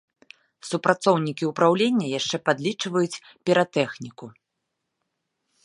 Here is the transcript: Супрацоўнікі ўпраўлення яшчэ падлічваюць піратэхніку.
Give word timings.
Супрацоўнікі 0.69 1.43
ўпраўлення 1.51 2.05
яшчэ 2.19 2.37
падлічваюць 2.49 3.21
піратэхніку. 3.45 4.25